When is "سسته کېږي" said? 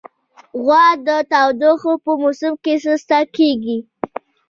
2.83-3.77